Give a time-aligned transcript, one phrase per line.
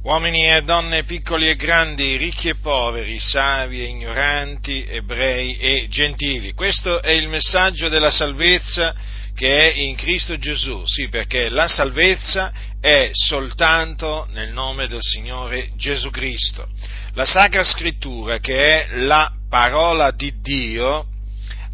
[0.00, 6.52] Uomini e donne, piccoli e grandi, ricchi e poveri, savi e ignoranti, ebrei e gentili.
[6.52, 8.94] Questo è il messaggio della salvezza
[9.34, 10.82] che è in Cristo Gesù.
[10.84, 16.68] Sì, perché la salvezza è soltanto nel nome del Signore Gesù Cristo.
[17.14, 21.06] La Sacra Scrittura, che è la parola di Dio,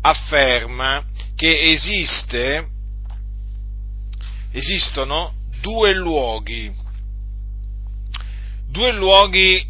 [0.01, 1.05] afferma
[1.37, 2.69] che esiste,
[4.51, 6.84] esistono due luoghi
[8.75, 9.65] due luoghi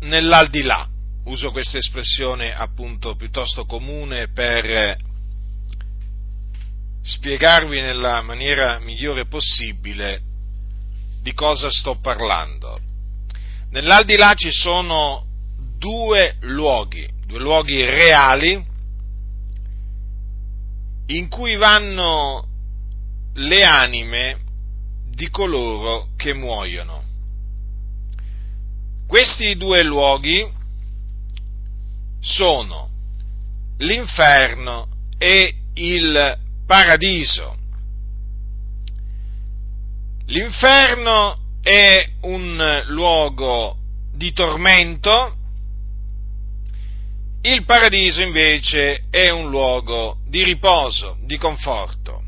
[0.00, 0.88] nell'aldilà.
[1.26, 4.96] Uso questa espressione appunto piuttosto comune per
[7.00, 10.22] spiegarvi nella maniera migliore possibile
[11.22, 12.80] di cosa sto parlando.
[13.70, 15.24] Nell'aldilà ci sono
[15.78, 18.66] due luoghi, due luoghi reali
[21.06, 22.44] in cui vanno
[23.34, 24.40] le anime
[25.14, 27.07] di coloro che muoiono.
[29.08, 30.46] Questi due luoghi
[32.20, 32.90] sono
[33.78, 37.56] l'inferno e il paradiso.
[40.26, 43.78] L'inferno è un luogo
[44.12, 45.36] di tormento,
[47.40, 52.22] il paradiso invece è un luogo di riposo, di conforto.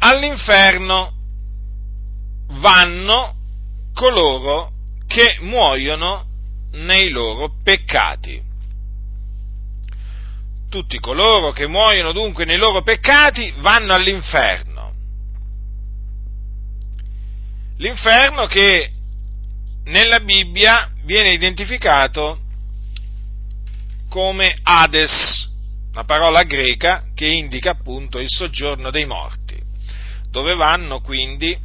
[0.00, 1.20] All'inferno
[2.60, 3.34] vanno
[3.94, 4.70] coloro
[5.06, 6.26] che muoiono
[6.72, 8.40] nei loro peccati.
[10.68, 14.70] Tutti coloro che muoiono dunque nei loro peccati vanno all'inferno.
[17.76, 18.90] L'inferno che
[19.84, 22.40] nella Bibbia viene identificato
[24.08, 25.50] come Hades,
[25.92, 29.60] una parola greca che indica appunto il soggiorno dei morti,
[30.30, 31.58] dove vanno quindi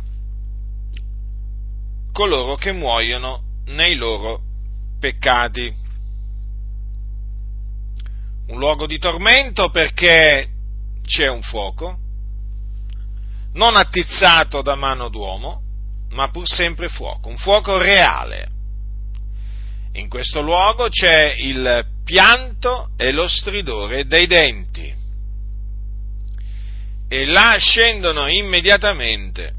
[2.17, 4.41] coloro che muoiono nei loro
[4.99, 5.71] peccati.
[8.47, 10.49] Un luogo di tormento perché
[11.05, 11.99] c'è un fuoco,
[13.53, 15.61] non attizzato da mano d'uomo,
[16.09, 18.49] ma pur sempre fuoco, un fuoco reale.
[19.91, 24.91] In questo luogo c'è il pianto e lo stridore dei denti.
[27.09, 29.53] E là scendono immediatamente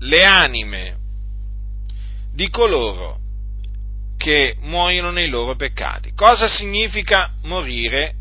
[0.00, 0.98] le anime
[2.34, 3.20] di coloro
[4.16, 6.12] che muoiono nei loro peccati.
[6.14, 8.14] Cosa significa morire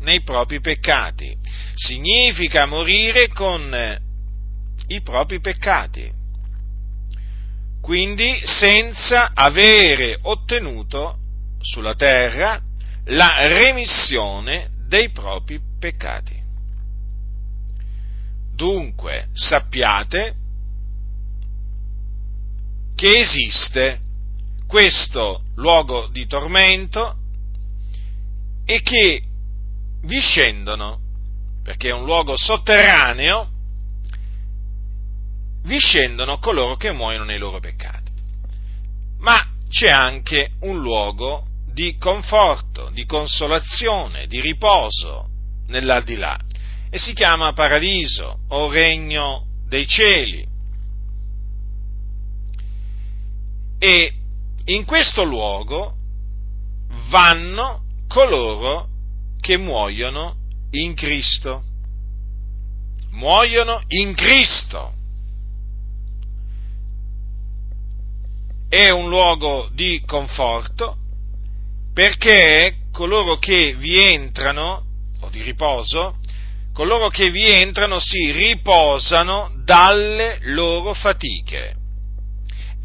[0.00, 1.36] nei propri peccati?
[1.74, 4.04] Significa morire con
[4.88, 6.10] i propri peccati,
[7.80, 11.18] quindi senza avere ottenuto
[11.60, 12.60] sulla terra
[13.06, 16.44] la remissione dei propri peccati.
[18.54, 20.34] Dunque sappiate
[22.96, 24.00] che esiste
[24.66, 27.14] questo luogo di tormento
[28.64, 29.22] e che
[30.02, 30.98] vi scendono,
[31.62, 33.50] perché è un luogo sotterraneo,
[35.62, 38.10] vi scendono coloro che muoiono nei loro peccati.
[39.18, 45.28] Ma c'è anche un luogo di conforto, di consolazione, di riposo
[45.66, 46.38] nell'aldilà
[46.88, 50.46] e si chiama paradiso o regno dei cieli.
[53.78, 54.12] E
[54.64, 55.94] in questo luogo
[57.08, 58.88] vanno coloro
[59.40, 60.36] che muoiono
[60.70, 61.62] in Cristo.
[63.10, 64.92] Muoiono in Cristo.
[68.68, 70.96] È un luogo di conforto
[71.94, 74.84] perché coloro che vi entrano,
[75.20, 76.18] o di riposo,
[76.74, 81.85] coloro che vi entrano si riposano dalle loro fatiche.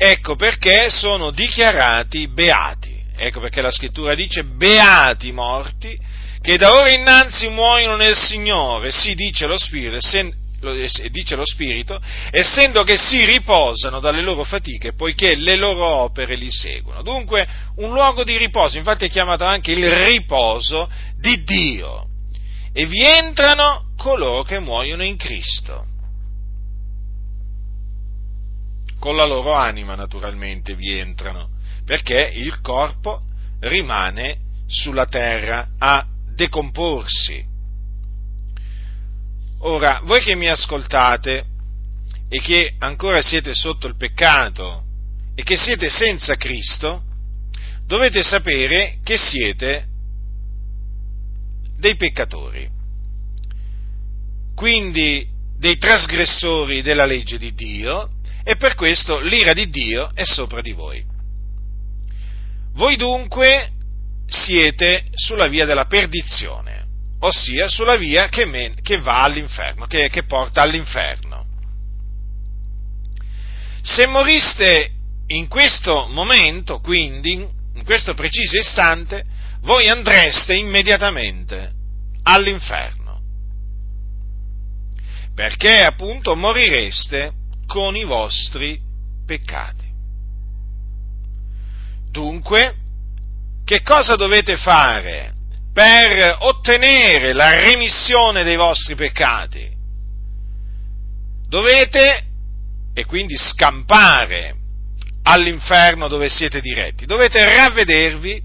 [0.04, 3.00] Ecco perché sono dichiarati beati.
[3.16, 5.96] Ecco perché la scrittura dice beati i morti
[6.42, 10.00] che da ora innanzi muoiono nel Signore, si dice lo Spirito,
[11.12, 12.02] dice lo Spirito,
[12.32, 17.04] essendo che si riposano dalle loro fatiche, poiché le loro opere li seguono.
[17.04, 20.90] Dunque, un luogo di riposo, infatti è chiamato anche il riposo
[21.20, 22.08] di Dio.
[22.74, 25.90] E vi entrano coloro che muoiono in Cristo
[29.02, 31.50] con la loro anima naturalmente vi entrano,
[31.86, 33.24] perché il corpo
[33.62, 34.38] rimane
[34.68, 36.06] sulla terra a
[36.36, 37.44] decomporsi.
[39.62, 41.46] Ora, voi che mi ascoltate
[42.30, 44.84] e che ancora siete sotto il peccato
[45.34, 47.02] e che siete senza Cristo,
[47.88, 49.88] dovete sapere che siete
[51.76, 52.70] dei peccatori.
[54.54, 55.28] Quindi
[55.58, 60.72] dei trasgressori della legge di Dio e per questo l'ira di Dio è sopra di
[60.72, 61.04] voi.
[62.74, 63.72] Voi dunque
[64.28, 66.86] siete sulla via della perdizione,
[67.20, 71.46] ossia sulla via che, men- che va all'inferno, che, che porta all'inferno.
[73.84, 74.92] Se moriste
[75.28, 79.26] in questo momento, quindi, in questo preciso istante,
[79.62, 81.72] voi andreste immediatamente
[82.24, 83.00] all'inferno.
[85.34, 87.34] Perché appunto morireste
[87.66, 88.80] con i vostri
[89.26, 89.90] peccati.
[92.12, 92.76] Dunque,
[93.64, 95.34] che cosa dovete fare
[95.74, 99.70] per ottenere la remissione dei vostri peccati?
[101.48, 102.24] Dovete,
[102.94, 104.56] e quindi scampare
[105.24, 108.42] all'inferno dove siete diretti, dovete ravvedervi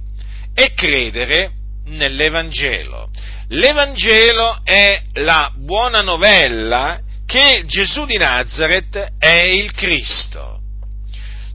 [0.54, 1.50] e credere
[1.86, 3.10] nell'Evangelo.
[3.48, 10.56] L'Evangelo è la buona novella che Gesù di Nazareth è il Cristo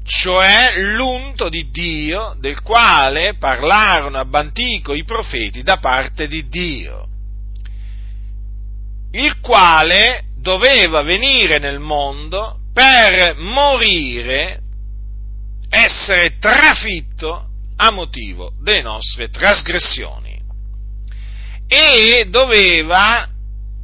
[0.04, 7.08] cioè l'unto di Dio del quale parlarono ab antico i profeti da parte di Dio,
[9.12, 14.60] il quale doveva venire nel mondo per morire,
[15.70, 17.48] essere trafitto
[17.78, 20.40] a motivo delle nostre trasgressioni.
[21.68, 23.30] E doveva,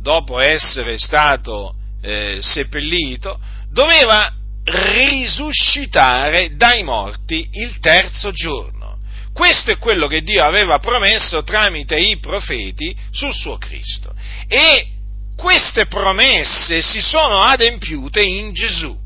[0.07, 3.38] dopo essere stato eh, seppellito,
[3.69, 4.31] doveva
[4.63, 9.00] risuscitare dai morti il terzo giorno.
[9.33, 14.13] Questo è quello che Dio aveva promesso tramite i profeti sul suo Cristo.
[14.48, 14.88] E
[15.36, 18.98] queste promesse si sono adempiute in Gesù,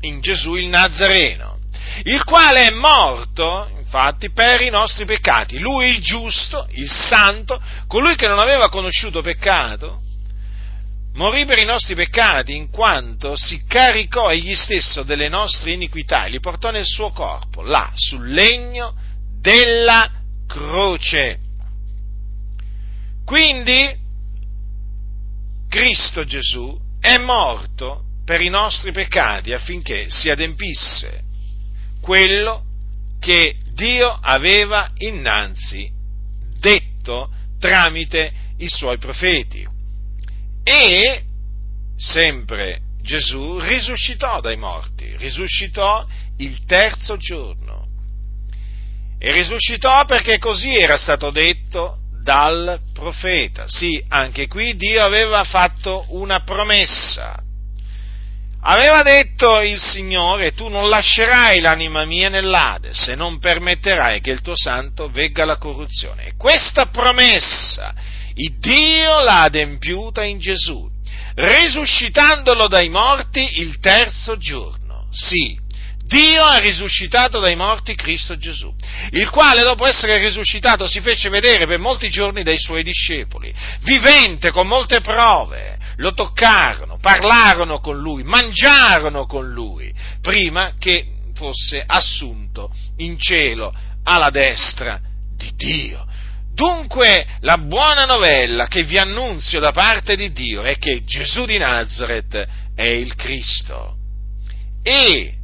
[0.00, 1.60] in Gesù il Nazareno,
[2.02, 5.60] il quale è morto, infatti, per i nostri peccati.
[5.60, 10.01] Lui il giusto, il santo, colui che non aveva conosciuto peccato,
[11.14, 16.30] morì per i nostri peccati in quanto si caricò egli stesso delle nostre iniquità e
[16.30, 18.94] li portò nel suo corpo, là, sul legno
[19.40, 20.10] della
[20.46, 21.38] croce.
[23.24, 23.94] Quindi
[25.68, 31.22] Cristo Gesù è morto per i nostri peccati affinché si adempisse
[32.00, 32.64] quello
[33.18, 35.90] che Dio aveva innanzi
[36.58, 39.66] detto tramite i suoi profeti.
[40.64, 41.22] E
[41.96, 46.06] sempre Gesù risuscitò dai morti, risuscitò
[46.38, 47.86] il terzo giorno.
[49.18, 53.64] E risuscitò perché così era stato detto dal profeta.
[53.68, 57.40] Sì, anche qui Dio aveva fatto una promessa.
[58.64, 64.40] Aveva detto il Signore, tu non lascerai l'anima mia nell'Ade se non permetterai che il
[64.40, 66.26] tuo santo vegga la corruzione.
[66.26, 67.92] E questa promessa
[68.34, 70.88] il Dio l'ha adempiuta in Gesù,
[71.34, 75.06] risuscitandolo dai morti il terzo giorno.
[75.10, 75.58] Sì,
[76.04, 78.70] Dio ha risuscitato dai morti Cristo Gesù,
[79.12, 84.50] il quale dopo essere risuscitato si fece vedere per molti giorni dai suoi discepoli, vivente
[84.50, 92.70] con molte prove, lo toccarono, parlarono con lui, mangiarono con lui, prima che fosse assunto
[92.98, 93.74] in cielo
[94.04, 95.00] alla destra
[95.36, 96.06] di Dio.
[96.54, 101.56] Dunque la buona novella che vi annunzio da parte di Dio è che Gesù di
[101.56, 103.96] Nazareth è il Cristo.
[104.82, 105.34] E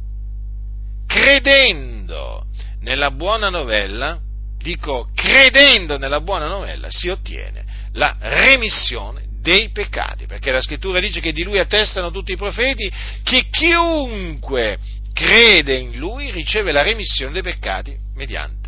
[1.07, 2.45] credendo
[2.81, 4.19] nella buona novella,
[4.59, 11.21] dico credendo nella buona novella, si ottiene la remissione dei peccati, perché la scrittura dice
[11.21, 12.91] che di lui attestano tutti i profeti
[13.23, 14.77] che chiunque
[15.11, 18.58] crede in lui riceve la remissione dei peccati mediante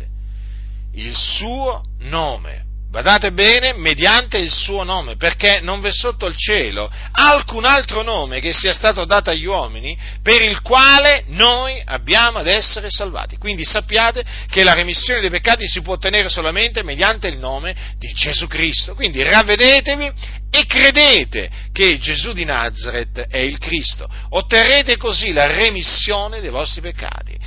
[0.94, 2.70] il suo nome.
[2.92, 8.38] Badate bene, mediante il suo nome, perché non v'è sotto il cielo alcun altro nome
[8.38, 13.38] che sia stato dato agli uomini per il quale noi abbiamo ad essere salvati.
[13.38, 18.12] Quindi sappiate che la remissione dei peccati si può ottenere solamente mediante il nome di
[18.12, 18.94] Gesù Cristo.
[18.94, 20.12] Quindi ravvedetevi
[20.50, 24.06] e credete che Gesù di Nazareth è il Cristo.
[24.28, 27.38] Otterrete così la remissione dei vostri peccati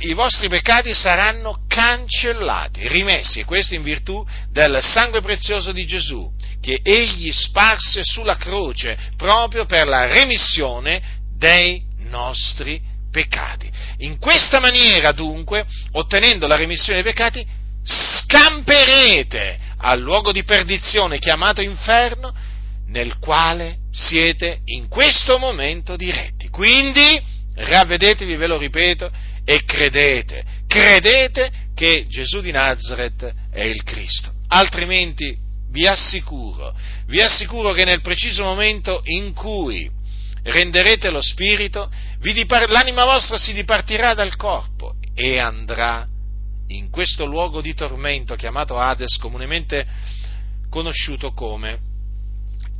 [0.00, 6.30] i vostri peccati saranno cancellati, rimessi, e questo in virtù del sangue prezioso di Gesù,
[6.60, 11.02] che egli sparse sulla croce proprio per la remissione
[11.36, 13.70] dei nostri peccati.
[13.98, 17.46] In questa maniera, dunque, ottenendo la remissione dei peccati,
[17.84, 22.34] scamperete al luogo di perdizione chiamato inferno,
[22.88, 26.48] nel quale siete in questo momento diretti.
[26.48, 27.20] Quindi,
[27.54, 29.10] ravvedetevi, ve lo ripeto,
[29.48, 35.34] e credete, credete che Gesù di Nazareth è il Cristo, altrimenti
[35.70, 36.74] vi assicuro,
[37.06, 39.90] vi assicuro che nel preciso momento in cui
[40.42, 46.06] renderete lo spirito, dipar- l'anima vostra si dipartirà dal corpo e andrà
[46.66, 49.86] in questo luogo di tormento chiamato Hades, comunemente
[50.68, 51.78] conosciuto come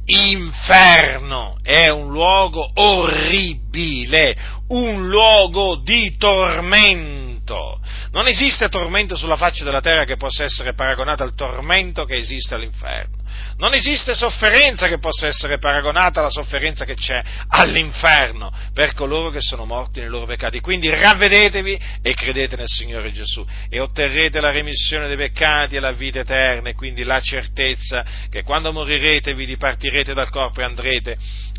[0.04, 1.56] inferno.
[1.62, 4.36] È un luogo orribile,
[4.68, 7.80] un luogo di tormento.
[8.10, 12.54] Non esiste tormento sulla faccia della terra che possa essere paragonato al tormento che esiste
[12.54, 13.16] all'inferno.
[13.58, 19.40] Non esiste sofferenza che possa essere paragonata alla sofferenza che c'è all'inferno per coloro che
[19.40, 20.60] sono morti nei loro peccati.
[20.60, 25.92] Quindi ravvedetevi e credete nel Signore Gesù e otterrete la remissione dei peccati e la
[25.92, 31.16] vita eterna e quindi la certezza che quando morirete vi dipartirete dal corpo e andrete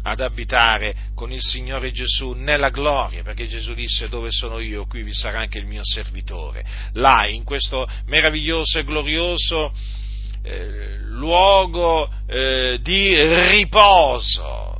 [0.09, 5.03] ad abitare con il Signore Gesù nella gloria, perché Gesù disse dove sono io, qui
[5.03, 6.65] vi sarà anche il mio servitore.
[6.93, 9.73] Là, in questo meraviglioso e glorioso
[10.43, 13.15] eh, luogo eh, di
[13.49, 14.77] riposo.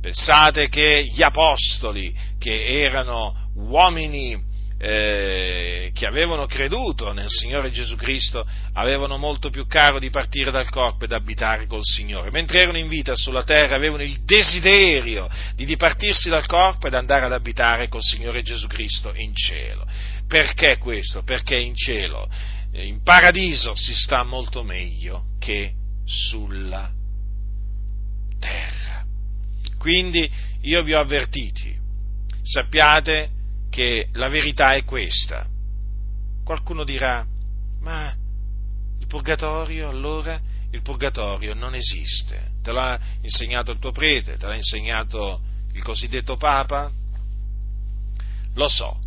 [0.00, 4.47] Pensate che gli apostoli, che erano uomini
[4.78, 10.68] eh, che avevano creduto nel Signore Gesù Cristo, avevano molto più caro di partire dal
[10.70, 12.30] corpo ed abitare col Signore.
[12.30, 17.24] Mentre erano in vita sulla terra avevano il desiderio di dipartirsi dal corpo ed andare
[17.24, 19.84] ad abitare col Signore Gesù Cristo in cielo.
[20.28, 21.22] Perché questo?
[21.22, 22.28] Perché in cielo
[22.72, 25.72] in paradiso si sta molto meglio che
[26.04, 26.90] sulla
[28.38, 29.04] terra.
[29.78, 30.30] Quindi
[30.62, 31.76] io vi ho avvertiti,
[32.42, 33.30] sappiate
[33.70, 35.46] che la verità è questa.
[36.44, 37.26] Qualcuno dirà,
[37.80, 38.14] ma
[38.98, 40.40] il purgatorio allora?
[40.70, 42.52] Il purgatorio non esiste.
[42.62, 45.40] Te l'ha insegnato il tuo prete, te l'ha insegnato
[45.72, 46.90] il cosiddetto Papa?
[48.54, 48.98] Lo so,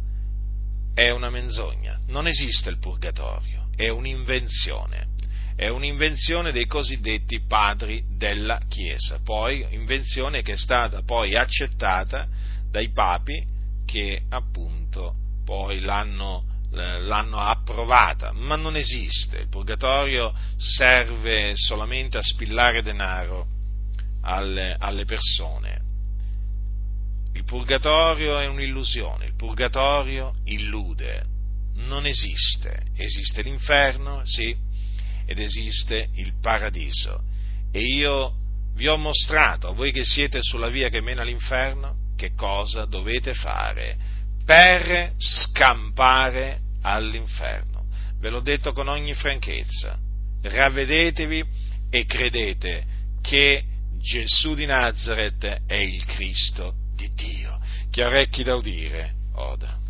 [0.94, 5.10] è una menzogna, non esiste il purgatorio, è un'invenzione,
[5.56, 12.28] è un'invenzione dei cosiddetti padri della Chiesa, poi invenzione che è stata poi accettata
[12.70, 13.51] dai papi
[13.92, 22.82] che appunto poi l'hanno, l'hanno approvata, ma non esiste, il purgatorio serve solamente a spillare
[22.82, 23.48] denaro
[24.22, 25.82] alle, alle persone,
[27.34, 31.26] il purgatorio è un'illusione, il purgatorio illude,
[31.76, 32.84] non esiste.
[32.96, 34.56] Esiste l'inferno, sì,
[35.26, 37.24] ed esiste il paradiso.
[37.72, 38.36] E io
[38.82, 43.36] vi ho mostrato, a voi che siete sulla via che mena all'inferno, che cosa dovete
[43.36, 43.96] fare
[44.44, 47.86] per scampare all'inferno.
[48.18, 50.00] Ve l'ho detto con ogni franchezza.
[50.42, 51.44] Ravvedetevi
[51.92, 52.84] e credete
[53.22, 53.64] che
[54.00, 57.60] Gesù di Nazareth è il Cristo di Dio.
[57.92, 59.81] Chi ha orecchi da udire, oda.